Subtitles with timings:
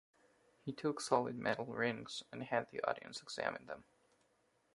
[0.65, 3.83] He took solid metal rings and had the audience examine them.